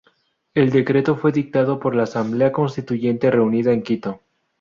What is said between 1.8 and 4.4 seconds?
la Asamblea Constituyente reunida en Quito.